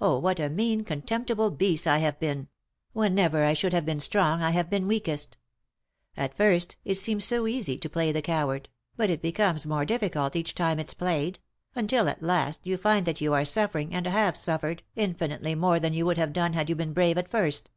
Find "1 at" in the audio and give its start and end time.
6.16-6.36